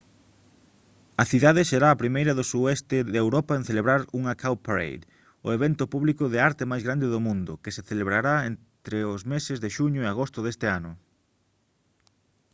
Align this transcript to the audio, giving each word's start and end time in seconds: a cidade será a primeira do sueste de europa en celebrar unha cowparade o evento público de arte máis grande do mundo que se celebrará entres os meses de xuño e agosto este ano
a 1.23 1.23
cidade 1.31 1.61
será 1.71 1.87
a 1.91 1.99
primeira 2.03 2.33
do 2.37 2.45
sueste 2.51 2.97
de 3.11 3.17
europa 3.25 3.53
en 3.55 3.67
celebrar 3.69 4.01
unha 4.19 4.37
cowparade 4.43 5.03
o 5.45 5.47
evento 5.57 5.83
público 5.93 6.23
de 6.29 6.37
arte 6.49 6.63
máis 6.71 6.83
grande 6.87 7.07
do 7.13 7.19
mundo 7.27 7.59
que 7.63 7.73
se 7.75 7.85
celebrará 7.89 8.35
entres 8.49 9.05
os 9.15 9.21
meses 9.33 9.57
de 9.63 9.73
xuño 9.75 9.99
e 10.01 10.07
agosto 10.09 10.39
este 10.53 10.67
ano 10.79 10.91